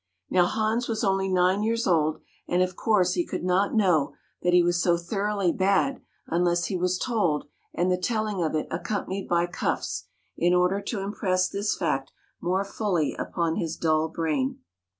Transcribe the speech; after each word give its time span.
Now 0.31 0.47
Hans 0.47 0.87
was 0.87 1.03
only 1.03 1.29
nine 1.29 1.61
years 1.61 1.85
old 1.85 2.21
and, 2.47 2.63
of 2.63 2.75
course, 2.75 3.13
he 3.13 3.23
could 3.23 3.43
not 3.43 3.75
know 3.75 4.15
that 4.41 4.51
he 4.51 4.63
was 4.63 4.81
so 4.81 4.97
thoroughly 4.97 5.51
bad 5.51 6.01
unless 6.25 6.65
he 6.65 6.75
was 6.75 6.97
told 6.97 7.47
and 7.71 7.91
the 7.91 7.99
telling 7.99 8.41
of 8.41 8.55
it 8.55 8.65
accompanied 8.71 9.29
by 9.29 9.45
cuffs, 9.45 10.07
in 10.35 10.55
order 10.55 10.81
to 10.81 11.01
impress 11.01 11.47
this 11.49 11.77
fact 11.77 12.11
more 12.41 12.65
fully 12.65 13.13
upon 13.13 13.57
his 13.57 13.77
dull 13.77 14.07
brain. 14.09 14.61